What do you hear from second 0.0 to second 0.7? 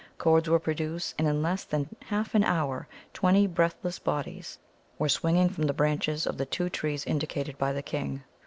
Cords were